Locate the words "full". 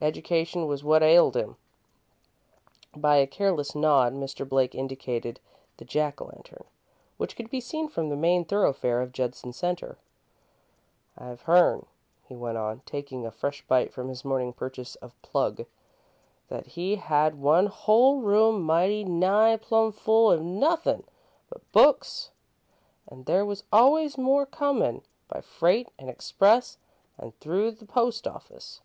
19.92-20.30